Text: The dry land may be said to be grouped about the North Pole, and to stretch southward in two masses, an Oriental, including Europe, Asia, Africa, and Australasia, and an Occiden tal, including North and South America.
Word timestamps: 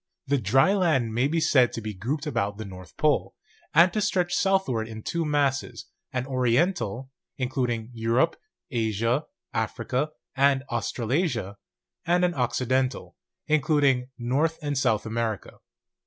The 0.25 0.39
dry 0.39 0.73
land 0.73 1.13
may 1.13 1.27
be 1.27 1.39
said 1.39 1.71
to 1.73 1.79
be 1.81 1.93
grouped 1.93 2.25
about 2.25 2.57
the 2.57 2.65
North 2.65 2.97
Pole, 2.97 3.35
and 3.71 3.93
to 3.93 4.01
stretch 4.01 4.33
southward 4.33 4.87
in 4.87 5.03
two 5.03 5.23
masses, 5.25 5.85
an 6.11 6.25
Oriental, 6.25 7.11
including 7.37 7.91
Europe, 7.93 8.35
Asia, 8.71 9.25
Africa, 9.53 10.09
and 10.35 10.63
Australasia, 10.71 11.57
and 12.03 12.25
an 12.25 12.33
Occiden 12.33 12.89
tal, 12.89 13.15
including 13.45 14.09
North 14.17 14.57
and 14.63 14.75
South 14.75 15.05
America. 15.05 15.59